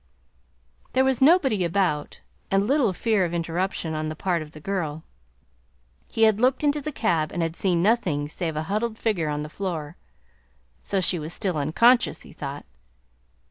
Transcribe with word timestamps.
There 0.93 1.03
was 1.03 1.21
nobody 1.21 1.63
about 1.63 2.21
and 2.49 2.65
little 2.65 2.91
fear 2.91 3.23
of 3.23 3.35
interruption 3.35 3.93
on 3.93 4.09
the 4.09 4.15
part 4.15 4.41
of 4.41 4.51
the 4.51 4.59
girl. 4.59 5.03
He 6.07 6.23
had 6.23 6.39
looked 6.39 6.63
into 6.63 6.81
the 6.81 6.91
cab 6.91 7.31
and 7.31 7.43
had 7.43 7.55
seen 7.55 7.83
nothing 7.83 8.27
save 8.27 8.55
a 8.55 8.63
huddled 8.63 8.97
figure 8.97 9.29
on 9.29 9.43
the 9.43 9.47
floor. 9.47 9.97
So 10.81 11.01
she 11.01 11.19
was 11.19 11.33
still 11.33 11.55
unconscious, 11.55 12.23
he 12.23 12.33
thought. 12.33 12.65